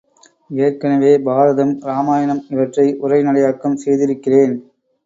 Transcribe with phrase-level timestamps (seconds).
[0.57, 4.55] ஏற்கனவே பாரதம் இராமாயணம் இவற்றை உரை நடையாக்கம் செய்திருக்கிறேன்.